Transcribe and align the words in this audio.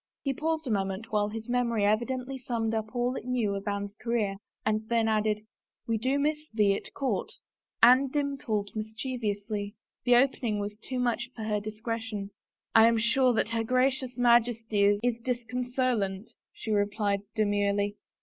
He 0.23 0.33
paused 0.33 0.65
a 0.65 0.71
moment 0.71 1.11
while 1.11 1.29
his 1.29 1.47
memory 1.47 1.85
evidently 1.85 2.39
summed 2.39 2.73
up 2.73 2.95
all 2.95 3.15
it 3.15 3.23
knew 3.23 3.53
of 3.53 3.67
Anne's 3.67 3.93
career 3.93 4.37
and 4.65 4.89
then 4.89 5.07
added," 5.07 5.43
We 5.87 5.99
do 5.99 6.17
miss 6.17 6.49
thee 6.51 6.73
at 6.73 6.91
court." 6.95 7.31
Anne 7.83 8.07
dimpled 8.07 8.71
mischievously. 8.73 9.75
The 10.03 10.15
opening 10.15 10.57
was 10.57 10.75
too 10.77 10.97
much 10.97 11.29
for 11.35 11.43
her 11.43 11.59
discretion." 11.59 12.31
I 12.75 12.87
am 12.87 12.97
sure 12.97 13.31
that 13.33 13.49
her 13.49 13.63
Gracious 13.63 14.17
Majesty 14.17 14.97
is 15.03 15.21
disconso 15.23 15.93
late!" 15.95 16.31
she 16.51 16.71
replied 16.71 17.21
demurely. 17.35 17.95